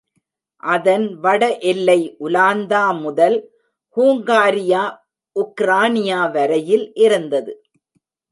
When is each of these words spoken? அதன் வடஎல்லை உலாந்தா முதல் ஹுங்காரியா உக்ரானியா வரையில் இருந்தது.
அதன் 0.63 1.05
வடஎல்லை 1.23 1.97
உலாந்தா 2.19 2.81
முதல் 3.01 3.37
ஹுங்காரியா 3.97 4.83
உக்ரானியா 5.35 6.21
வரையில் 6.31 6.85
இருந்தது. 6.95 7.53